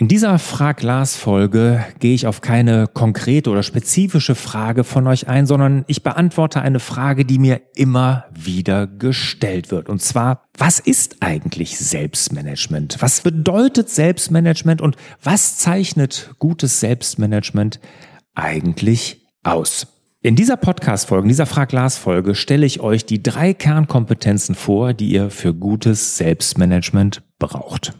[0.00, 5.84] In dieser Frag-Lars-Folge gehe ich auf keine konkrete oder spezifische Frage von euch ein, sondern
[5.88, 9.88] ich beantworte eine Frage, die mir immer wieder gestellt wird.
[9.88, 12.98] Und zwar, was ist eigentlich Selbstmanagement?
[13.00, 17.80] Was bedeutet Selbstmanagement und was zeichnet gutes Selbstmanagement
[18.36, 19.88] eigentlich aus?
[20.22, 25.30] In dieser Podcast-Folge, in dieser Frag-Lars-Folge stelle ich euch die drei Kernkompetenzen vor, die ihr
[25.30, 27.94] für gutes Selbstmanagement braucht.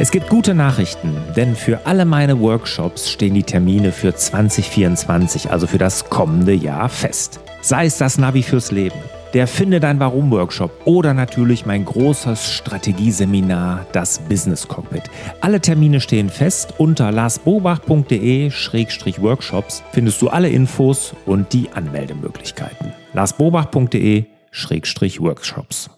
[0.00, 5.66] Es gibt gute Nachrichten, denn für alle meine Workshops stehen die Termine für 2024, also
[5.66, 7.40] für das kommende Jahr fest.
[7.62, 8.94] Sei es das Navi fürs Leben,
[9.34, 15.02] der Finde dein Warum Workshop oder natürlich mein großes Strategieseminar, das Business Cockpit.
[15.40, 16.74] Alle Termine stehen fest.
[16.78, 22.92] Unter larsbobach.de-workshops findest du alle Infos und die Anmeldemöglichkeiten.
[23.14, 25.90] larsbobach.de-workshops.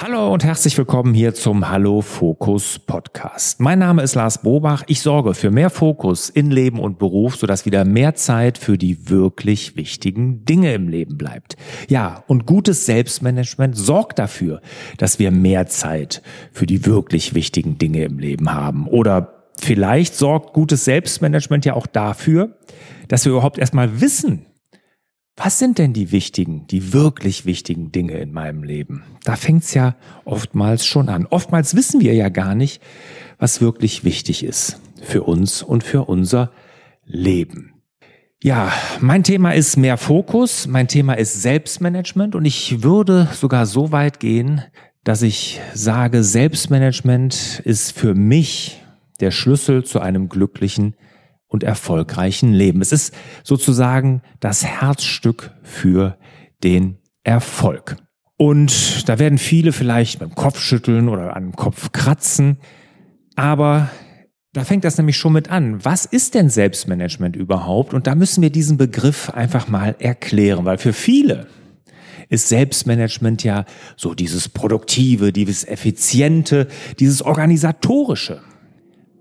[0.00, 3.58] Hallo und herzlich willkommen hier zum Hallo Fokus Podcast.
[3.58, 4.84] Mein Name ist Lars Bobach.
[4.86, 9.10] Ich sorge für mehr Fokus in Leben und Beruf, sodass wieder mehr Zeit für die
[9.10, 11.56] wirklich wichtigen Dinge im Leben bleibt.
[11.88, 14.60] Ja, und gutes Selbstmanagement sorgt dafür,
[14.98, 16.22] dass wir mehr Zeit
[16.52, 18.86] für die wirklich wichtigen Dinge im Leben haben.
[18.86, 22.56] Oder vielleicht sorgt gutes Selbstmanagement ja auch dafür,
[23.08, 24.46] dass wir überhaupt erstmal wissen,
[25.38, 29.04] was sind denn die wichtigen, die wirklich wichtigen Dinge in meinem Leben?
[29.24, 29.94] Da fängt's ja
[30.24, 31.26] oftmals schon an.
[31.30, 32.82] Oftmals wissen wir ja gar nicht,
[33.38, 36.50] was wirklich wichtig ist für uns und für unser
[37.04, 37.74] Leben.
[38.42, 43.90] Ja, mein Thema ist mehr Fokus, mein Thema ist Selbstmanagement und ich würde sogar so
[43.90, 44.62] weit gehen,
[45.04, 48.82] dass ich sage, Selbstmanagement ist für mich
[49.20, 50.94] der Schlüssel zu einem glücklichen
[51.48, 52.80] und erfolgreichen Leben.
[52.80, 56.16] Es ist sozusagen das Herzstück für
[56.62, 57.96] den Erfolg.
[58.36, 62.58] Und da werden viele vielleicht beim Kopf schütteln oder an dem Kopf kratzen.
[63.34, 63.90] Aber
[64.52, 65.84] da fängt das nämlich schon mit an.
[65.84, 67.94] Was ist denn Selbstmanagement überhaupt?
[67.94, 71.48] Und da müssen wir diesen Begriff einfach mal erklären, weil für viele
[72.28, 73.64] ist Selbstmanagement ja
[73.96, 78.40] so dieses Produktive, dieses Effiziente, dieses Organisatorische.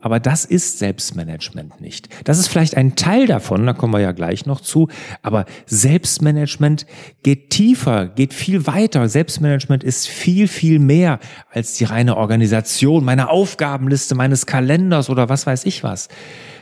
[0.08, 2.08] Aber das ist Selbstmanagement nicht.
[2.24, 4.88] Das ist vielleicht ein Teil davon, da kommen wir ja gleich noch zu.
[5.22, 6.86] Aber Selbstmanagement
[7.24, 9.10] geht tiefer, geht viel weiter.
[9.10, 11.20] Selbstmanagement ist viel, viel mehr
[11.52, 16.08] als die reine Organisation meiner Aufgabenliste, meines Kalenders oder was weiß ich was.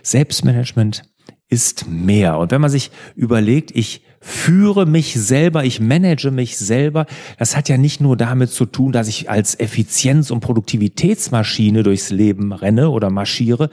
[0.01, 1.03] Selbstmanagement
[1.47, 2.39] ist mehr.
[2.39, 7.05] Und wenn man sich überlegt, ich führe mich selber, ich manage mich selber,
[7.37, 12.09] das hat ja nicht nur damit zu tun, dass ich als Effizienz- und Produktivitätsmaschine durchs
[12.09, 13.69] Leben renne oder marschiere.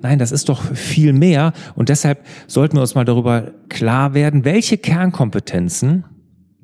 [0.00, 1.52] Nein, das ist doch viel mehr.
[1.74, 6.04] Und deshalb sollten wir uns mal darüber klar werden, welche Kernkompetenzen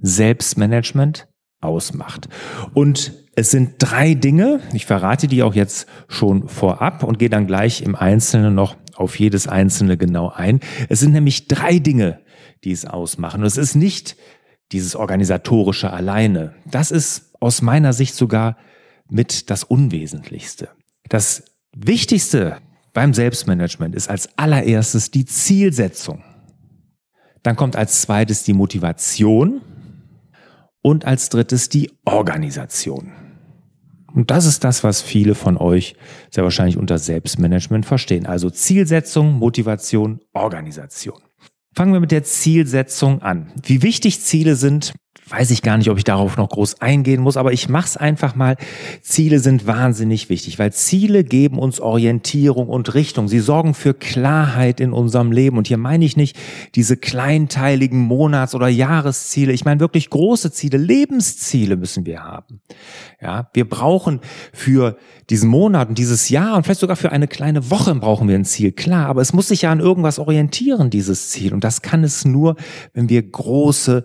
[0.01, 1.27] Selbstmanagement
[1.61, 2.29] ausmacht.
[2.73, 7.49] Und es sind drei Dinge, ich verrate die auch jetzt schon vorab und gehe dann
[7.49, 10.61] gleich im Einzelnen noch auf jedes einzelne genau ein.
[10.89, 12.21] Es sind nämlich drei Dinge,
[12.65, 13.41] die es ausmachen.
[13.41, 14.17] Und es ist nicht
[14.73, 16.55] dieses organisatorische alleine.
[16.65, 18.57] Das ist aus meiner Sicht sogar
[19.09, 20.69] mit das Unwesentlichste.
[21.09, 21.45] Das
[21.77, 22.59] Wichtigste
[22.93, 26.23] beim Selbstmanagement ist als allererstes die Zielsetzung.
[27.43, 29.61] Dann kommt als zweites die Motivation
[30.81, 33.13] und als drittes die Organisation.
[34.15, 35.97] Und das ist das, was viele von euch
[36.31, 38.27] sehr wahrscheinlich unter Selbstmanagement verstehen.
[38.27, 41.24] Also Zielsetzung, Motivation, Organisation.
[41.75, 43.53] Fangen wir mit der Zielsetzung an.
[43.63, 44.95] Wie wichtig Ziele sind,
[45.29, 47.97] weiß ich gar nicht, ob ich darauf noch groß eingehen muss, aber ich mache es
[47.97, 48.57] einfach mal.
[49.01, 53.29] Ziele sind wahnsinnig wichtig, weil Ziele geben uns Orientierung und Richtung.
[53.29, 55.57] Sie sorgen für Klarheit in unserem Leben.
[55.57, 56.37] Und hier meine ich nicht
[56.75, 59.53] diese kleinteiligen Monats- oder Jahresziele.
[59.53, 62.61] Ich meine wirklich große Ziele, Lebensziele müssen wir haben.
[63.21, 64.21] Ja, wir brauchen
[64.53, 64.99] für
[65.31, 68.45] diesen Monat und dieses Jahr und vielleicht sogar für eine kleine Woche brauchen wir ein
[68.45, 68.73] Ziel.
[68.73, 71.55] Klar, aber es muss sich ja an irgendwas orientieren, dieses Ziel.
[71.55, 72.57] Und das kann es nur,
[72.93, 74.05] wenn wir große,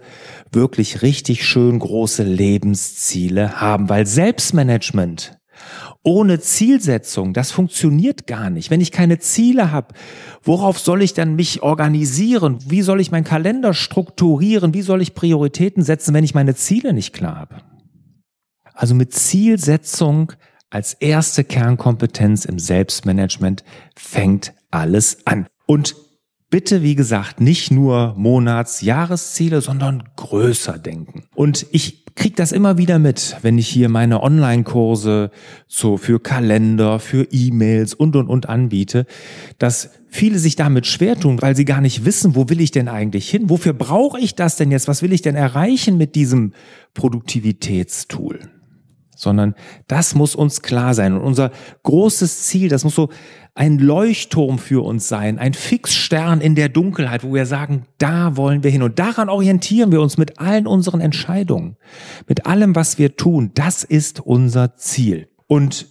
[0.51, 5.39] wirklich richtig schön große Lebensziele haben, weil Selbstmanagement
[6.03, 8.69] ohne Zielsetzung, das funktioniert gar nicht.
[8.69, 9.95] Wenn ich keine Ziele habe,
[10.43, 12.59] worauf soll ich dann mich organisieren?
[12.63, 14.75] Wie soll ich meinen Kalender strukturieren?
[14.75, 17.57] Wie soll ich Prioritäten setzen, wenn ich meine Ziele nicht klar habe?
[18.75, 20.33] Also mit Zielsetzung
[20.69, 23.63] als erste Kernkompetenz im Selbstmanagement
[23.95, 25.47] fängt alles an.
[25.65, 25.95] Und
[26.49, 31.23] bitte, wie gesagt, nicht nur Monats-, Jahresziele, sondern größer denken.
[31.35, 35.31] Und ich kriege das immer wieder mit, wenn ich hier meine Online-Kurse
[35.67, 39.05] so für Kalender, für E-Mails und und und anbiete,
[39.57, 42.89] dass viele sich damit schwer tun, weil sie gar nicht wissen, wo will ich denn
[42.89, 43.49] eigentlich hin?
[43.49, 44.87] Wofür brauche ich das denn jetzt?
[44.87, 46.53] Was will ich denn erreichen mit diesem
[46.93, 48.39] Produktivitätstool?
[49.19, 49.55] Sondern
[49.87, 51.13] das muss uns klar sein.
[51.13, 51.51] Und unser
[51.83, 53.09] großes Ziel, das muss so
[53.53, 58.63] ein Leuchtturm für uns sein, ein Fixstern in der Dunkelheit, wo wir sagen, da wollen
[58.63, 58.83] wir hin.
[58.83, 61.75] Und daran orientieren wir uns mit allen unseren Entscheidungen,
[62.27, 63.51] mit allem, was wir tun.
[63.55, 65.27] Das ist unser Ziel.
[65.47, 65.87] Und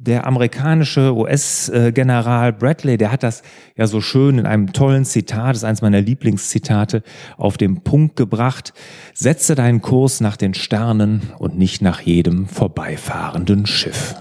[0.00, 3.42] der amerikanische US-General Bradley, der hat das
[3.76, 7.02] ja so schön in einem tollen Zitat, das ist eines meiner Lieblingszitate,
[7.36, 8.72] auf den Punkt gebracht.
[9.12, 14.14] Setze deinen Kurs nach den Sternen und nicht nach jedem vorbeifahrenden Schiff.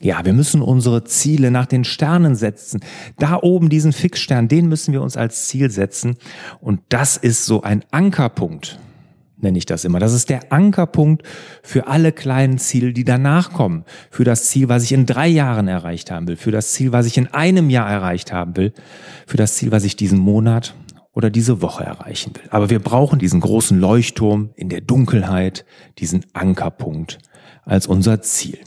[0.00, 2.80] Ja, wir müssen unsere Ziele nach den Sternen setzen.
[3.18, 6.16] Da oben diesen Fixstern, den müssen wir uns als Ziel setzen.
[6.60, 8.78] Und das ist so ein Ankerpunkt
[9.44, 10.00] nenne ich das immer.
[10.00, 11.22] Das ist der Ankerpunkt
[11.62, 13.84] für alle kleinen Ziele, die danach kommen.
[14.10, 16.36] Für das Ziel, was ich in drei Jahren erreicht haben will.
[16.36, 18.72] Für das Ziel, was ich in einem Jahr erreicht haben will.
[19.26, 20.74] Für das Ziel, was ich diesen Monat
[21.12, 22.48] oder diese Woche erreichen will.
[22.50, 25.64] Aber wir brauchen diesen großen Leuchtturm in der Dunkelheit,
[25.98, 27.18] diesen Ankerpunkt
[27.64, 28.58] als unser Ziel.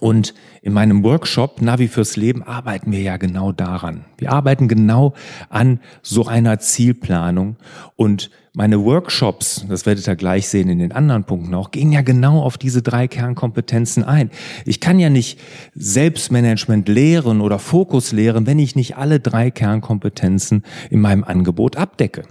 [0.00, 4.04] Und in meinem Workshop Navi fürs Leben arbeiten wir ja genau daran.
[4.16, 5.14] Wir arbeiten genau
[5.48, 7.56] an so einer Zielplanung.
[7.96, 12.00] Und meine Workshops, das werdet ihr gleich sehen in den anderen Punkten auch, gehen ja
[12.00, 14.32] genau auf diese drei Kernkompetenzen ein.
[14.64, 15.38] Ich kann ja nicht
[15.76, 22.24] Selbstmanagement lehren oder Fokus lehren, wenn ich nicht alle drei Kernkompetenzen in meinem Angebot abdecke.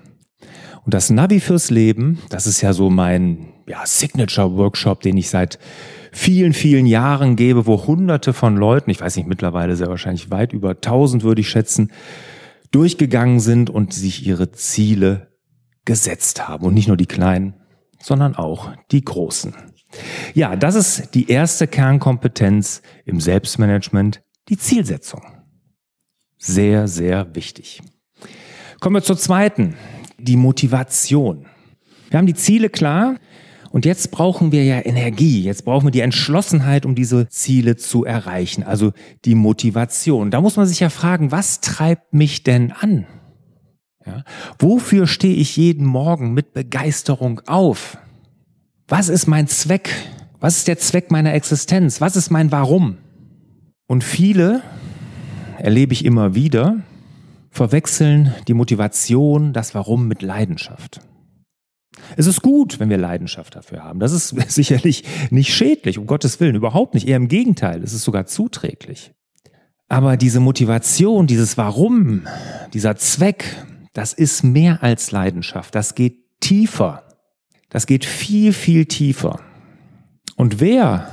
[0.84, 5.30] Und das Navi fürs Leben, das ist ja so mein ja, Signature Workshop, den ich
[5.30, 5.60] seit
[6.12, 10.52] vielen, vielen Jahren gebe, wo hunderte von Leuten, ich weiß nicht, mittlerweile sehr wahrscheinlich weit
[10.52, 11.90] über tausend würde ich schätzen,
[12.72, 15.27] durchgegangen sind und sich ihre Ziele
[15.88, 16.66] gesetzt haben.
[16.66, 17.56] Und nicht nur die kleinen,
[18.00, 19.56] sondern auch die großen.
[20.36, 25.24] Ja, das ist die erste Kernkompetenz im Selbstmanagement, die Zielsetzung.
[26.38, 27.82] Sehr, sehr wichtig.
[28.80, 29.76] Kommen wir zur zweiten,
[30.20, 31.48] die Motivation.
[32.10, 33.16] Wir haben die Ziele klar,
[33.72, 38.06] und jetzt brauchen wir ja Energie, jetzt brauchen wir die Entschlossenheit, um diese Ziele zu
[38.06, 38.92] erreichen, also
[39.26, 40.32] die Motivation.
[40.32, 43.06] Da muss man sich ja fragen, was treibt mich denn an?
[44.08, 44.24] Ja?
[44.60, 47.98] Wofür stehe ich jeden Morgen mit Begeisterung auf?
[48.88, 49.90] Was ist mein Zweck?
[50.40, 52.00] Was ist der Zweck meiner Existenz?
[52.00, 52.98] Was ist mein Warum?
[53.88, 54.62] Und viele,
[55.58, 56.78] erlebe ich immer wieder,
[57.50, 61.02] verwechseln die Motivation, das Warum mit Leidenschaft.
[62.16, 64.00] Es ist gut, wenn wir Leidenschaft dafür haben.
[64.00, 67.08] Das ist sicherlich nicht schädlich, um Gottes Willen, überhaupt nicht.
[67.08, 69.14] Eher im Gegenteil, es ist sogar zuträglich.
[69.90, 72.28] Aber diese Motivation, dieses Warum,
[72.74, 73.46] dieser Zweck,
[73.98, 75.74] das ist mehr als Leidenschaft.
[75.74, 77.02] Das geht tiefer.
[77.70, 79.40] Das geht viel, viel tiefer.
[80.36, 81.12] Und wer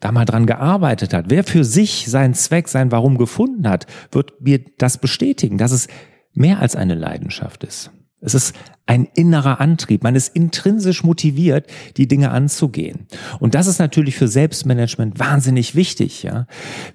[0.00, 4.40] da mal dran gearbeitet hat, wer für sich seinen Zweck, sein Warum gefunden hat, wird
[4.40, 5.86] mir das bestätigen, dass es
[6.34, 7.92] mehr als eine Leidenschaft ist.
[8.20, 8.56] Es ist
[8.86, 10.02] ein innerer Antrieb.
[10.02, 13.06] Man ist intrinsisch motiviert, die Dinge anzugehen.
[13.38, 16.48] Und das ist natürlich für Selbstmanagement wahnsinnig wichtig, ja.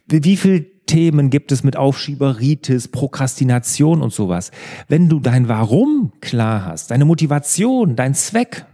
[0.07, 4.51] Wie viel Themen gibt es mit Aufschieberitis, Prokrastination und sowas?
[4.89, 8.65] Wenn du dein Warum klar hast, deine Motivation, dein Zweck,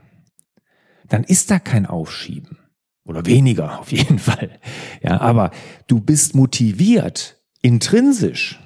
[1.09, 2.57] dann ist da kein Aufschieben.
[3.05, 4.49] Oder weniger, auf jeden Fall.
[5.03, 5.51] Ja, aber
[5.85, 8.59] du bist motiviert, intrinsisch.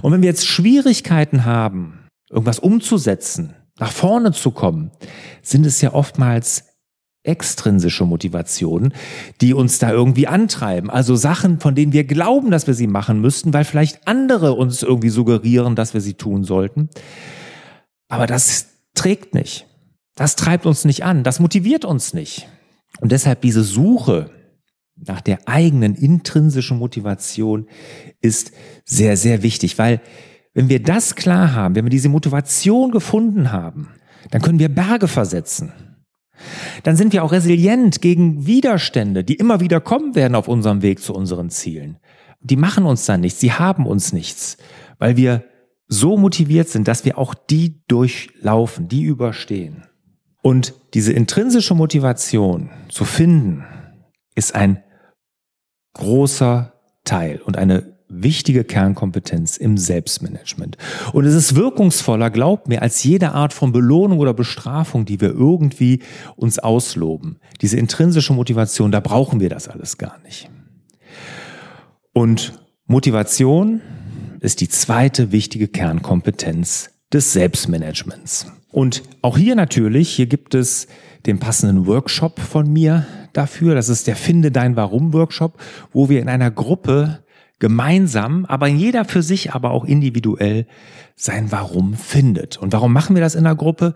[0.00, 4.92] Und wenn wir jetzt Schwierigkeiten haben, irgendwas umzusetzen, nach vorne zu kommen,
[5.42, 6.71] sind es ja oftmals
[7.24, 8.92] extrinsische Motivationen,
[9.40, 10.90] die uns da irgendwie antreiben.
[10.90, 14.82] Also Sachen, von denen wir glauben, dass wir sie machen müssten, weil vielleicht andere uns
[14.82, 16.88] irgendwie suggerieren, dass wir sie tun sollten.
[18.08, 19.66] Aber das trägt nicht.
[20.14, 21.22] Das treibt uns nicht an.
[21.22, 22.48] Das motiviert uns nicht.
[23.00, 24.30] Und deshalb diese Suche
[24.96, 27.66] nach der eigenen intrinsischen Motivation
[28.20, 28.52] ist
[28.84, 30.00] sehr, sehr wichtig, weil
[30.54, 33.88] wenn wir das klar haben, wenn wir diese Motivation gefunden haben,
[34.30, 35.72] dann können wir Berge versetzen.
[36.82, 41.00] Dann sind wir auch resilient gegen Widerstände, die immer wieder kommen werden auf unserem Weg
[41.00, 41.98] zu unseren Zielen.
[42.40, 44.56] Die machen uns dann nichts, sie haben uns nichts,
[44.98, 45.44] weil wir
[45.88, 49.84] so motiviert sind, dass wir auch die durchlaufen, die überstehen.
[50.42, 53.64] Und diese intrinsische Motivation zu finden,
[54.34, 54.82] ist ein
[55.94, 56.72] großer
[57.04, 60.76] Teil und eine wichtige Kernkompetenz im Selbstmanagement.
[61.12, 65.30] Und es ist wirkungsvoller, glaubt mir, als jede Art von Belohnung oder Bestrafung, die wir
[65.30, 66.00] irgendwie
[66.36, 67.38] uns ausloben.
[67.60, 70.50] Diese intrinsische Motivation, da brauchen wir das alles gar nicht.
[72.12, 72.52] Und
[72.86, 73.80] Motivation
[74.40, 78.46] ist die zweite wichtige Kernkompetenz des Selbstmanagements.
[78.70, 80.88] Und auch hier natürlich, hier gibt es
[81.26, 83.74] den passenden Workshop von mir dafür.
[83.74, 85.58] Das ist der Finde dein Warum Workshop,
[85.92, 87.22] wo wir in einer Gruppe
[87.62, 90.66] gemeinsam, aber jeder für sich, aber auch individuell
[91.14, 92.56] sein Warum findet.
[92.56, 93.94] Und warum machen wir das in der Gruppe?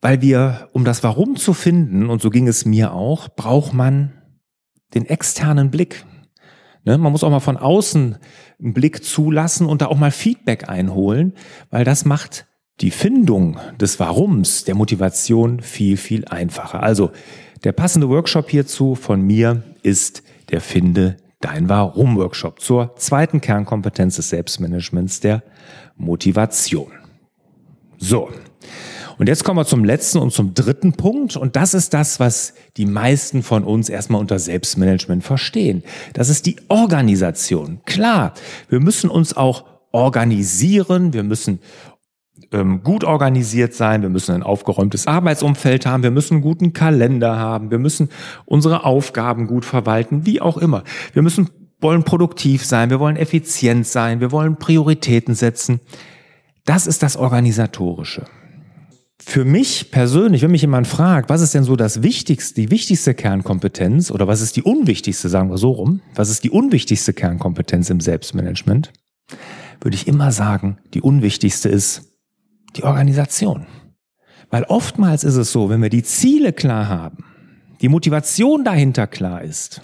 [0.00, 4.14] Weil wir, um das Warum zu finden, und so ging es mir auch, braucht man
[4.94, 6.06] den externen Blick.
[6.84, 6.96] Ne?
[6.96, 8.16] Man muss auch mal von außen
[8.58, 11.34] einen Blick zulassen und da auch mal Feedback einholen,
[11.68, 12.46] weil das macht
[12.80, 16.82] die Findung des Warums, der Motivation viel, viel einfacher.
[16.82, 17.10] Also
[17.64, 24.16] der passende Workshop hierzu von mir ist der Finde dein Warum Workshop zur zweiten Kernkompetenz
[24.16, 25.42] des Selbstmanagements der
[25.96, 26.90] Motivation.
[27.98, 28.30] So.
[29.18, 31.36] Und jetzt kommen wir zum letzten und zum dritten Punkt.
[31.36, 35.82] Und das ist das, was die meisten von uns erstmal unter Selbstmanagement verstehen.
[36.12, 37.80] Das ist die Organisation.
[37.84, 38.34] Klar,
[38.68, 41.12] wir müssen uns auch organisieren.
[41.12, 41.58] Wir müssen
[42.52, 47.36] ähm, gut organisiert sein, wir müssen ein aufgeräumtes Arbeitsumfeld haben, wir müssen einen guten Kalender
[47.36, 48.08] haben, wir müssen
[48.46, 50.84] unsere Aufgaben gut verwalten, wie auch immer.
[51.12, 51.50] Wir müssen
[51.80, 55.80] wollen produktiv sein, wir wollen effizient sein, wir wollen Prioritäten setzen.
[56.64, 58.24] Das ist das Organisatorische.
[59.20, 63.14] Für mich persönlich, wenn mich jemand fragt, was ist denn so das wichtigste, die wichtigste
[63.14, 67.90] Kernkompetenz oder was ist die unwichtigste, sagen wir so rum, was ist die unwichtigste Kernkompetenz
[67.90, 68.92] im Selbstmanagement,
[69.80, 72.07] würde ich immer sagen, die unwichtigste ist
[72.78, 73.66] die Organisation.
[74.50, 77.24] Weil oftmals ist es so, wenn wir die Ziele klar haben,
[77.80, 79.82] die Motivation dahinter klar ist,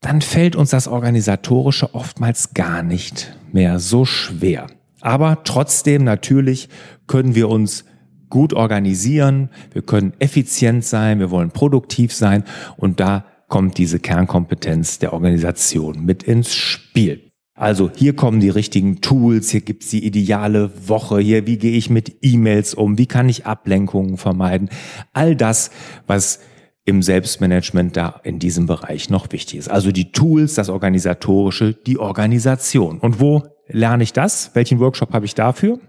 [0.00, 4.66] dann fällt uns das Organisatorische oftmals gar nicht mehr so schwer.
[5.00, 6.68] Aber trotzdem natürlich
[7.06, 7.84] können wir uns
[8.28, 12.44] gut organisieren, wir können effizient sein, wir wollen produktiv sein
[12.76, 17.25] und da kommt diese Kernkompetenz der Organisation mit ins Spiel.
[17.56, 21.88] Also hier kommen die richtigen Tools, hier gibt's die ideale Woche, hier wie gehe ich
[21.88, 24.68] mit E-Mails um, wie kann ich Ablenkungen vermeiden.
[25.14, 25.70] All das,
[26.06, 26.40] was
[26.84, 29.70] im Selbstmanagement da in diesem Bereich noch wichtig ist.
[29.70, 32.98] Also die Tools, das Organisatorische, die Organisation.
[32.98, 34.50] Und wo lerne ich das?
[34.54, 35.80] Welchen Workshop habe ich dafür?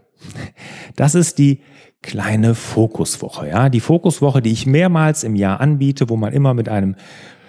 [0.95, 1.59] Das ist die
[2.01, 3.69] kleine Fokuswoche, ja.
[3.69, 6.95] Die Fokuswoche, die ich mehrmals im Jahr anbiete, wo man immer mit einem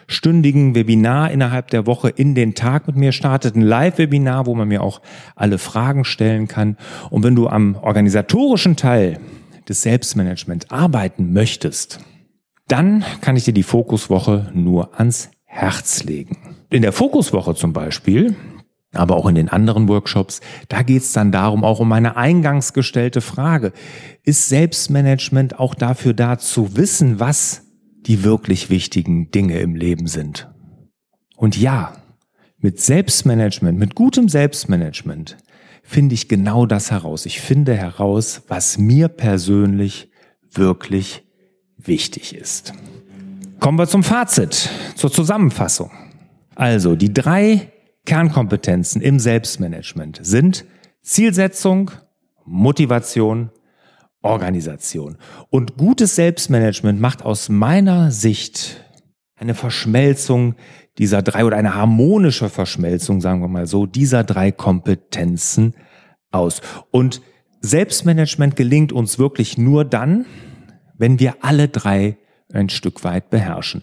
[0.09, 3.55] stündigen Webinar innerhalb der Woche in den Tag mit mir startet.
[3.55, 5.01] Ein Live-Webinar, wo man mir auch
[5.37, 6.77] alle Fragen stellen kann.
[7.11, 9.21] Und wenn du am organisatorischen Teil
[9.69, 12.01] des Selbstmanagement arbeiten möchtest,
[12.67, 16.37] dann kann ich dir die Fokuswoche nur ans Herz legen.
[16.71, 18.35] In der Fokuswoche zum Beispiel,
[18.95, 22.73] aber auch in den anderen Workshops, da geht es dann darum, auch um eine eingangs
[22.73, 23.73] gestellte Frage.
[24.23, 27.68] Ist Selbstmanagement auch dafür da zu wissen, was
[28.09, 30.49] die wirklich wichtigen Dinge im Leben sind.
[31.37, 31.93] Und ja,
[32.59, 35.37] mit Selbstmanagement, mit gutem Selbstmanagement
[35.83, 37.27] finde ich genau das heraus.
[37.27, 40.11] Ich finde heraus, was mir persönlich
[40.51, 41.23] wirklich
[41.77, 42.73] wichtig ist.
[43.61, 45.91] Kommen wir zum Fazit, zur Zusammenfassung.
[46.55, 47.73] Also die drei
[48.07, 50.65] Kernkompetenzen im Selbstmanagement sind
[51.03, 51.91] Zielsetzung,
[52.45, 53.51] Motivation
[54.23, 55.17] Organisation.
[55.51, 58.85] Und gutes Selbstmanagement macht aus meiner Sicht
[59.37, 60.55] eine Verschmelzung
[60.99, 65.75] dieser drei oder eine harmonische Verschmelzung, sagen wir mal so, dieser drei Kompetenzen
[66.33, 66.61] aus.
[66.91, 67.23] Und
[67.61, 70.27] Selbstmanagement gelingt uns wirklich nur dann,
[70.97, 72.17] wenn wir alle drei
[72.53, 73.83] ein Stück weit beherrschen.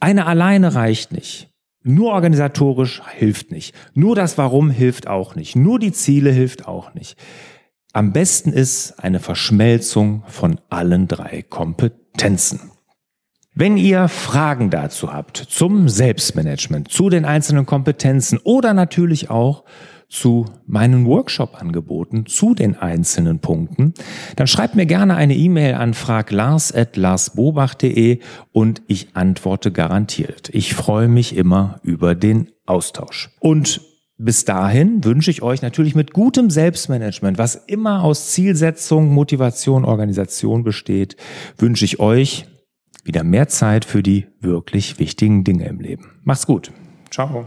[0.00, 1.48] Eine alleine reicht nicht.
[1.84, 3.74] Nur organisatorisch hilft nicht.
[3.94, 5.56] Nur das Warum hilft auch nicht.
[5.56, 7.16] Nur die Ziele hilft auch nicht.
[7.94, 12.70] Am besten ist eine Verschmelzung von allen drei Kompetenzen.
[13.54, 19.64] Wenn ihr Fragen dazu habt zum Selbstmanagement, zu den einzelnen Kompetenzen oder natürlich auch
[20.08, 23.92] zu meinen Workshop-Angeboten, zu den einzelnen Punkten,
[24.36, 28.20] dann schreibt mir gerne eine E-Mail an fraglars.larsbobach.de
[28.52, 30.48] und ich antworte garantiert.
[30.54, 33.28] Ich freue mich immer über den Austausch.
[33.38, 33.82] Und
[34.24, 40.62] bis dahin wünsche ich euch natürlich mit gutem Selbstmanagement, was immer aus Zielsetzung, Motivation, Organisation
[40.62, 41.16] besteht,
[41.58, 42.46] wünsche ich euch
[43.04, 46.10] wieder mehr Zeit für die wirklich wichtigen Dinge im Leben.
[46.22, 46.70] Macht's gut.
[47.10, 47.46] Ciao.